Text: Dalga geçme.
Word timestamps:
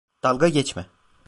Dalga 0.23 0.47
geçme. 0.49 0.87